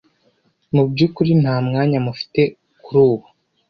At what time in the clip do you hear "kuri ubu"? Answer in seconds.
2.83-3.27